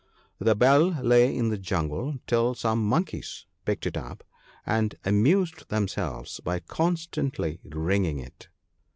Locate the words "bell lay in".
0.55-1.49